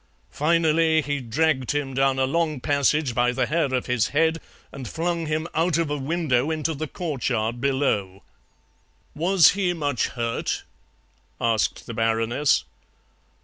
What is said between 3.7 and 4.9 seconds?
of his head and